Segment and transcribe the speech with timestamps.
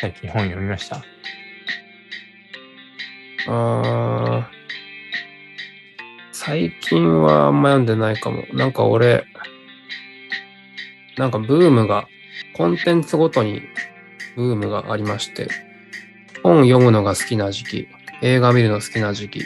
[0.00, 1.02] 最近本読みました？
[3.48, 4.56] あー
[6.32, 8.44] 最近はあんま読んでないかも。
[8.52, 9.24] なんか俺、
[11.16, 12.06] なんかブームが、
[12.54, 13.62] コンテンツごとに
[14.36, 15.48] ブームがありまして、
[16.42, 17.88] 本読むのが好きな時期、
[18.22, 19.40] 映画見るの好きな時期、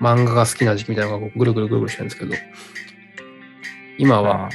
[0.00, 2.34] 漫画が好きな時期みたいなのがぐるぐるぐるぐるしてるんですけど、
[3.98, 4.50] 今は。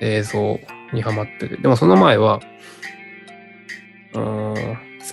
[0.00, 0.58] 映像
[0.92, 2.40] にハマってて、でもその前は、
[4.14, 4.56] 好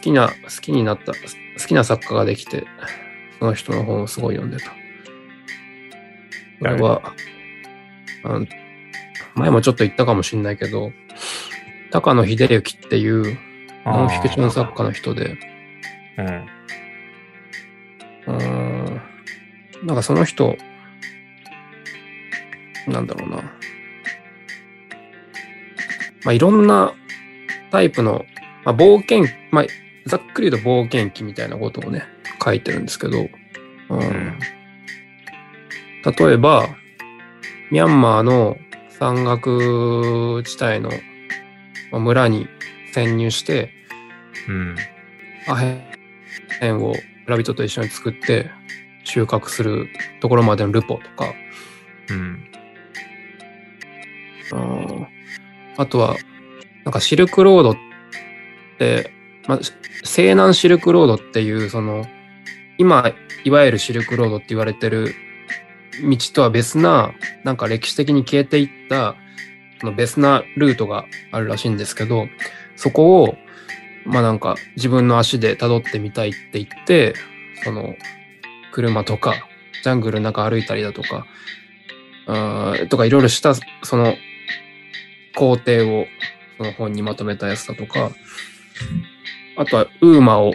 [0.02, 1.20] きな、好きになった、好
[1.68, 2.66] きな作家ができて、
[3.40, 4.72] その人の本をすごい読んでた。
[4.72, 4.76] こ
[6.68, 7.02] れは、
[9.36, 10.92] 前もちょっと言ったかもしれないけど、
[11.90, 13.38] 高野秀幸っていう
[13.86, 15.38] ノンフィクション作家の人で、
[16.18, 16.62] うん
[19.84, 20.56] なんかその人、
[22.88, 23.38] なんだろうな。
[26.23, 26.94] まあ、いろんな
[27.72, 28.26] タイプの、
[28.64, 29.66] まあ、冒険、まあ、
[30.06, 32.04] ざっくり言うと冒険記みたいなことをね、
[32.44, 33.28] 書いてるんですけど、
[33.90, 34.40] うんうん
[36.03, 36.68] 例えば、
[37.70, 38.58] ミャンマーの
[38.90, 40.90] 山岳地帯の
[41.92, 42.48] まあ村に
[42.92, 43.70] 潜入して、
[44.48, 44.75] うん。
[45.48, 48.50] アヘンを村人と一緒に作って
[49.03, 49.90] 収穫する
[50.22, 51.34] ところまでのルポとか、
[52.09, 52.48] うん。
[54.52, 55.08] あー
[55.78, 56.16] あとは、
[56.84, 57.91] なんかシルクロードって、
[59.48, 59.60] まあ、
[60.04, 62.06] 西南シルクロードっていう、その、
[62.78, 65.14] 今、いわゆるシルクロードって言われてる
[66.04, 69.16] 道とは別な、なんか歴史的に消えていった、
[69.80, 72.28] その別なルートがあるらしいんですけど、
[72.76, 73.36] そこを、
[74.06, 77.14] まあなんか自分の足で辿ってみたいって言って、
[77.64, 77.96] その、
[78.72, 79.36] 車とか、
[79.84, 81.26] ジャングルの中歩いたりだとか、
[82.28, 84.16] あーとかいろいろした、その、
[85.36, 86.06] 工程を
[86.58, 88.12] その本にまとめたやつだとか、
[89.58, 90.54] あとはウーマを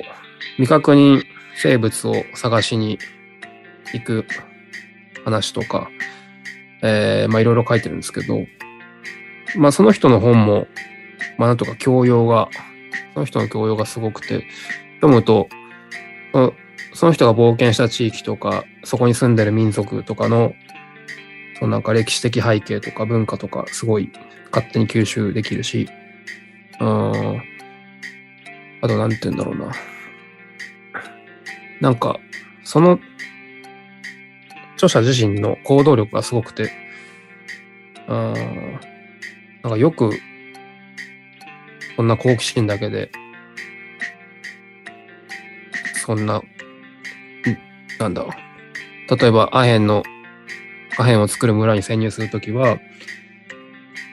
[0.57, 1.23] 未確認
[1.57, 2.99] 生物を探しに
[3.93, 4.27] 行く
[5.25, 5.89] 話とか、
[6.83, 8.47] えーまあいろいろ書いてるんですけど、
[9.57, 10.67] まあその人の本も、
[11.39, 12.49] まあなんとか教養が、
[13.15, 14.47] その人の教養がすごくて、
[15.01, 15.49] 読むと、
[16.93, 20.53] その人が冒険した地域とか、そこに住んでる民族とかの、
[21.59, 24.11] そのなんか歴史的背景とか文化とか、すごい
[24.53, 25.89] 勝手に吸収できるし、
[26.81, 27.43] うん。
[28.87, 29.73] あと、なんて言うんだろうな。
[31.81, 32.21] なんか、
[32.63, 33.01] その、
[34.75, 36.71] 著者自身の行動力がすごくて、
[38.07, 38.33] うん。
[39.65, 40.13] なんかよく、
[41.97, 43.11] こんな好奇心だけで、
[45.95, 46.41] そんな、
[47.99, 49.17] なんだろう。
[49.17, 50.05] 例えば、アヘンの、
[50.97, 52.79] アヘンを作る村に潜入するときは、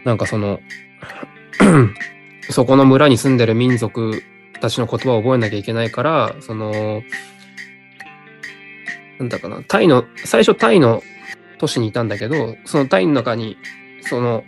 [0.03, 0.59] なんかその、
[2.49, 4.23] そこの村に住んでる民族
[4.63, 7.03] たちの言葉を覚えなきゃいけないから、その、
[9.19, 11.03] なんだかな、タイの、最初タイの
[11.57, 13.57] 都市にいたんだけど、そのタイの中に、
[14.03, 14.45] その、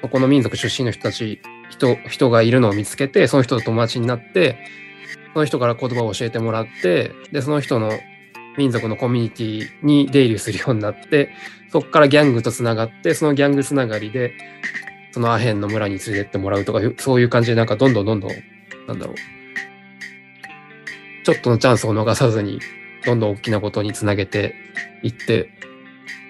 [0.00, 4.56] そこの民族出身の人たち、人、人がいるのを見つけて、その人と友達になって、
[5.34, 7.92] その人から言葉を教えてもらって、で、その人の
[8.56, 11.28] 民族のコミュニティに出入りするようになって、
[11.70, 14.32] そこからギャングとつながって、そのギャングつながりで、
[15.12, 18.30] そのアヘンの村に連れてってもらうとか、そういう感じで、なんかどんどんどんどん、
[18.86, 19.16] なんだろう。
[21.24, 22.60] ちょっとのチャンスを逃さずに、
[23.04, 24.54] どんどん大きなことにつなげて
[25.02, 25.50] いって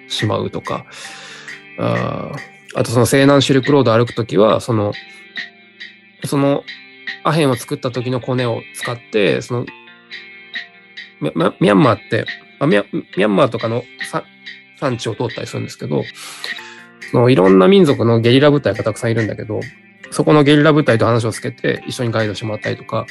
[0.09, 0.87] しまうとか。
[1.79, 2.33] あ
[2.77, 4.93] あとその西南シルクロード歩くときは、その、
[6.25, 6.65] その
[7.23, 9.67] アヘンを作った時のコネを使って、その、
[11.21, 12.27] ミャンマーって、
[12.59, 13.85] あミャミャンマーとかの
[14.81, 16.03] 産地を通ったりするんですけど、
[17.11, 19.61] そのいろんな民族のゲリラ部隊がたくさんいるんだけど、
[20.15, 23.05] そこのゲリラ部隊と話をつけて一緒にガイドしてもらったりとか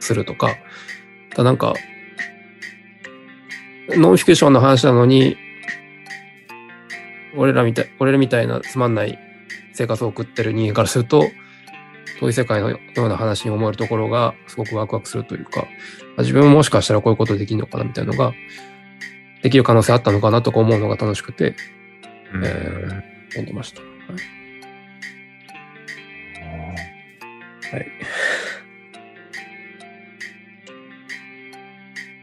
[0.00, 0.56] するとか、
[1.28, 1.74] ただなんか、
[3.90, 5.36] ノンフィクションの話なのに、
[7.36, 9.18] 俺らみたい、俺らみたいなつまんない
[9.74, 11.28] 生活を送ってる人間からすると、
[12.20, 15.66] 遠い世界のような話に思えるところがすごくワクワクするというか、
[16.16, 18.32] あ自分ももしかしたらこういうことできるのかなみたいなのが、
[19.42, 21.54] できる可能性あったのかなとか思うのが楽しくて
[22.32, 22.48] うんえ
[23.28, 23.82] 読んでました。
[23.82, 24.43] はい。
[26.54, 27.86] はい、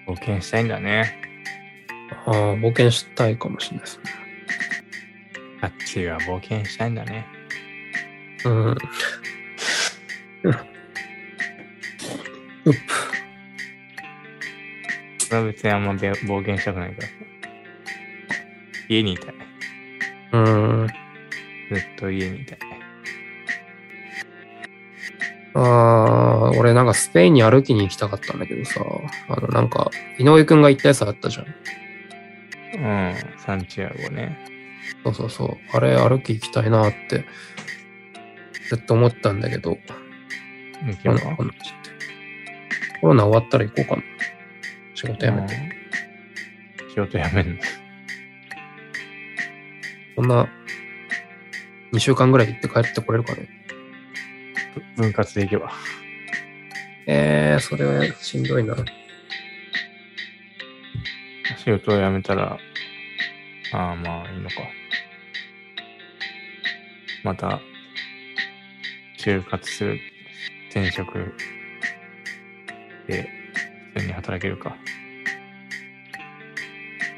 [0.08, 1.16] 冒険したいんだね。
[2.26, 4.04] ああ、冒険したいかもしれないですね。
[5.62, 7.26] あっちが冒険したいんだね。
[8.46, 8.72] うん。
[8.72, 8.78] うっ
[15.20, 17.14] それは別にあんまべ冒険したくないからさ。
[18.90, 19.36] 家にいたい。
[20.34, 20.88] うん。
[21.70, 22.60] ずっと家にいたい。
[25.54, 28.82] あー、俺なんかスペインに歩きに行きたかったんだけどさ、
[29.28, 31.46] あのなんか、井上くんが言ったやつあったじゃん。
[32.74, 34.38] うん、サンチアゴね。
[35.04, 35.58] そうそうそう。
[35.76, 37.26] あれ歩き行きたいなって、
[38.70, 39.78] ずっと思ったんだけど、
[40.86, 41.54] 行けばコロナ
[43.02, 44.04] コロナ終わったら行こうかな。
[44.96, 45.56] 仕事辞めて。
[45.56, 45.82] うん
[46.94, 47.62] 仕事辞めんの。
[50.16, 50.50] そんな、
[51.94, 53.48] 2週間ぐらい行って帰ってこれるかね。
[54.76, 55.72] ぶ分割で行けば。
[57.08, 58.76] えー、それはしんどいな。
[61.58, 62.58] 仕事を辞めたら、
[63.74, 64.56] ああ、まあいいのか。
[67.24, 67.60] また、
[69.20, 70.00] 就活する、
[70.70, 71.14] 転職
[73.08, 73.30] で、
[73.94, 74.76] 普通に働けるか。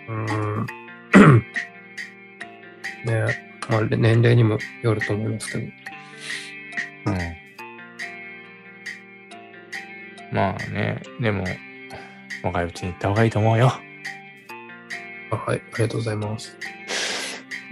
[0.09, 0.65] うーん。
[3.05, 3.25] ね
[3.69, 5.82] まあ、年齢にもよると思いますけど。
[10.33, 11.45] まあね、でも、
[12.43, 13.71] 若いうちに行った方がいいと思うよ。
[15.31, 16.57] あはい、ありがとうございます。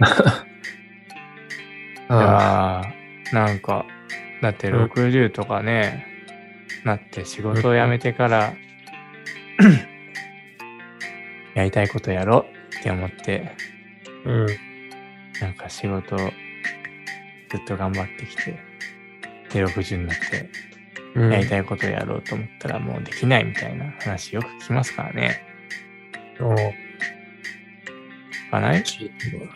[0.00, 0.04] い
[2.08, 3.84] あやーなんか、
[4.40, 6.06] だってうん60とかね、
[6.84, 8.54] なって仕事を辞めてから、
[11.54, 14.46] やりたいことやろうって思って、ーうん。
[15.40, 16.24] なんか仕事をず
[17.56, 18.56] っと頑張ってきて、
[19.52, 20.50] で、60になって、うん、
[21.14, 25.42] やりたいことやろうと思ったらもうできないみたいな話よく聞きますからね。
[26.40, 26.72] あー
[28.46, 28.84] 聞かない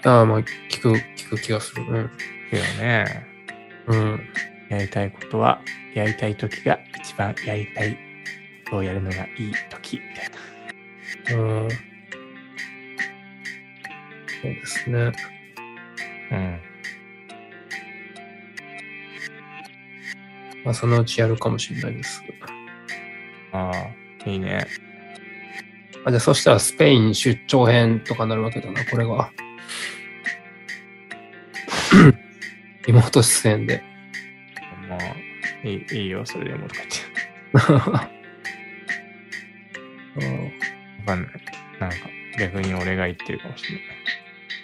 [0.05, 1.83] ああ、まあ、聞く、聞く気がする。
[1.83, 2.11] うん。
[2.51, 3.27] けどね、
[3.89, 4.21] うん。
[4.71, 5.61] やりたいことは、
[5.95, 7.93] やりたい時が一番やりたい
[8.65, 10.03] ことをやるのがいい時み
[11.27, 11.43] たいな。
[11.43, 11.69] うん。
[11.71, 11.79] そう
[14.43, 15.13] ですね。
[16.31, 16.61] うん。
[20.67, 22.25] まあ、そのうちやるかもしれないです。
[23.53, 24.67] ああ、いいね。
[26.05, 29.31] あ、じゃあ、そしたらスペイン出張編とかなるわけだな、これが。
[32.85, 33.81] リモート出演で。
[34.89, 35.01] まあ、
[35.65, 37.87] いいいいよ、それでもとか言って。
[40.27, 40.51] う んわ
[41.07, 41.31] かんない。
[41.79, 41.97] なんか、
[42.41, 43.87] 逆に俺が言ってるかもしれない。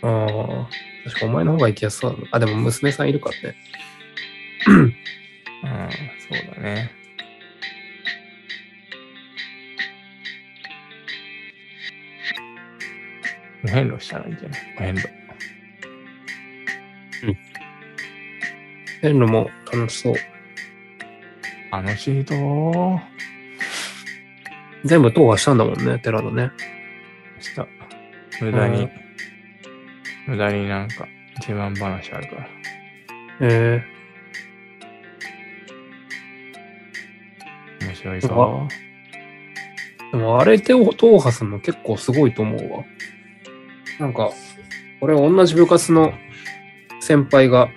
[0.03, 0.69] ああ、
[1.05, 2.29] 確かお前の方が行きやすそうだな。
[2.33, 3.57] あ、でも娘さんいるからね。
[5.63, 6.91] うん、そうだね。
[13.65, 14.61] お遍路したらいいんじゃない？
[14.77, 15.09] お遍路。
[19.03, 20.15] 変のも楽しそう。
[21.71, 23.01] 楽しいとー。
[24.85, 26.51] 全部踏破したんだもんね、寺田ね。
[27.41, 27.67] した。
[28.41, 28.91] 無駄にうん、
[30.27, 31.07] 無駄になんか
[31.39, 32.49] 自慢話あるから。
[33.41, 34.02] え面
[38.03, 38.69] 白いぞ。
[40.11, 42.85] ー、でもあれで踏破するの結構すごいと思うわ。
[44.01, 44.31] なんか、
[45.01, 46.13] 俺同じ部活の
[47.01, 47.69] 先輩が、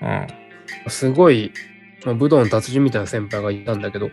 [0.00, 0.26] うん。
[0.90, 1.52] すごい、
[2.04, 4.10] まあ、武道の達人みたいな先輩がいたんだけど、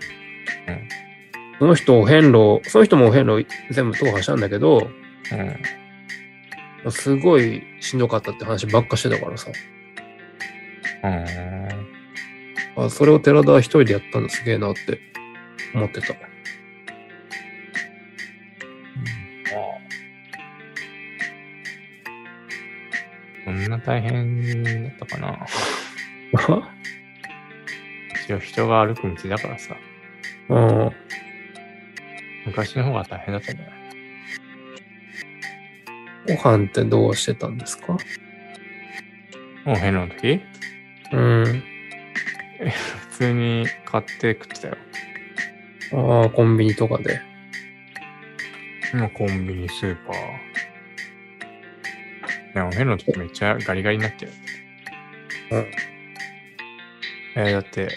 [1.60, 4.90] その人お遍路、その人もお遍路全部踏破したんだけど、
[6.86, 6.92] うん。
[6.92, 9.52] すごいしんどかったって話ばっかしてたからさ。
[11.04, 12.84] うん。
[12.86, 15.00] あそれを寺田は一人でやったのすげえなって
[15.74, 16.16] 思ってた。
[23.44, 25.46] そんな大変だったかな。
[28.26, 29.78] 一応人が歩く道だからさ、
[30.50, 30.92] うん。
[32.48, 33.76] 昔の方が大変だったんじゃない？
[36.38, 37.94] ご飯ってどうしてたんですか？
[39.64, 40.42] もう変の時？
[41.12, 41.64] うん。
[43.12, 44.78] 普通に買って食ってたよ。
[45.96, 47.22] ああ、コンビニとかで。
[48.94, 50.16] 今コンビニ、スーパー。
[52.54, 54.32] でも変の時めっちゃガリガリになってる。
[55.52, 55.72] うん。
[57.38, 57.90] えーだって、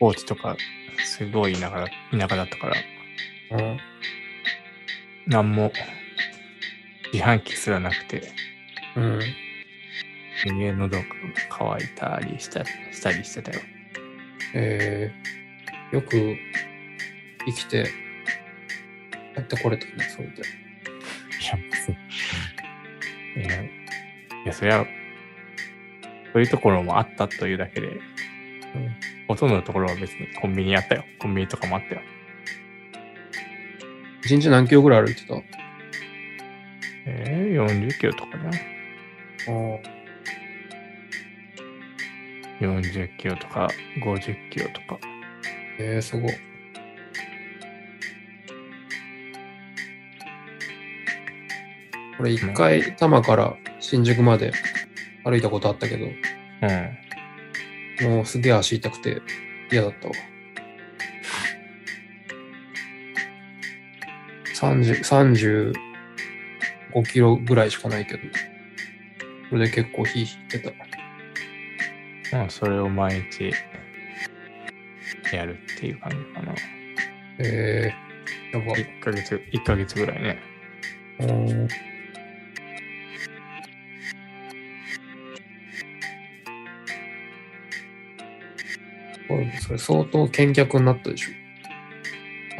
[0.00, 0.56] 高知とか、
[1.04, 2.76] すごい田舎だ田舎だったから、
[3.58, 3.78] うん。
[5.26, 5.72] なんも、
[7.12, 8.32] 自販機すらなくて、
[8.96, 9.20] うん。
[10.36, 11.04] すげえ喉が
[11.48, 13.60] 渇いたりしたしたりしてたよ。
[14.54, 15.43] えー、
[15.92, 16.36] よく
[17.46, 17.86] 生きて
[19.36, 20.42] やってこれたね、それで。
[23.36, 23.70] いや、いや、い
[24.46, 24.86] や、そりゃ、
[26.32, 28.00] そういうところもあったというだけで、
[29.28, 31.04] ほとんどのところは別にコンビニあったよ。
[31.18, 32.00] コンビニとかもあったよ。
[34.24, 35.34] 一日何キロぐらい歩いてた？
[35.34, 35.42] あ
[37.06, 38.54] えー、40キロとかじゃん
[39.74, 39.78] あ。
[42.60, 43.68] 40キロとか
[44.02, 44.98] 50キロとか。
[45.78, 46.32] えー、すごい。
[52.16, 54.52] これ一回多摩から新宿まで
[55.24, 56.06] 歩いたことあったけど、
[58.02, 58.08] うん。
[58.10, 59.20] もうすげえ足痛くて
[59.70, 60.14] 嫌だったわ。
[64.54, 65.74] 30、
[66.92, 68.20] 35キロぐらいしかないけど、
[69.50, 70.70] それで結構火引いてた。
[72.32, 73.52] まあ、それを毎日
[75.32, 76.54] やるっていう感じかな。
[77.38, 78.76] えー、やば。
[78.76, 80.38] 1ヶ月、一ヶ月ぐらいね。
[81.20, 81.68] うん
[89.60, 91.30] それ相当健脚になったでしょ。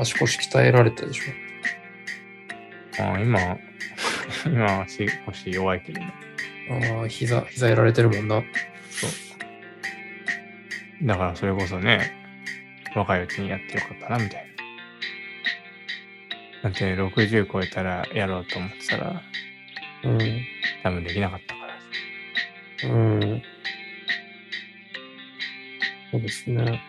[0.00, 1.24] 足腰鍛えられたでしょ。
[3.02, 3.38] あ今、
[4.46, 6.12] 今は足腰弱いけどね。
[6.70, 8.42] ああ、膝、膝やられてるもんな。
[8.90, 9.10] そう。
[11.06, 12.23] だからそれこそね、
[12.94, 14.46] 若いうちにやってよかったな、みたい
[16.62, 16.70] な。
[16.70, 19.22] だって60超えたらやろうと思ってたら、
[20.04, 20.18] うん。
[20.82, 21.66] 多分できなかったか
[22.86, 22.94] ら。
[22.94, 23.42] うん。
[26.10, 26.80] そうですね。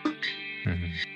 [0.66, 1.15] うん。